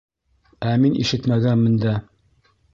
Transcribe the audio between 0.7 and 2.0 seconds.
мин ишетмәгәнмен дә.